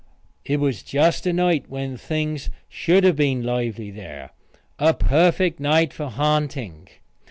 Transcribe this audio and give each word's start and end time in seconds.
It 0.43 0.59
was 0.59 0.81
just 0.81 1.27
a 1.27 1.31
night 1.31 1.65
when 1.69 1.95
things 1.95 2.49
should 2.67 3.03
have 3.03 3.15
been 3.17 3.43
lively 3.43 3.91
there 3.91 4.31
a 4.79 4.95
perfect 4.95 5.59
night 5.59 5.93
for 5.93 6.09
ha'nting. 6.09 6.87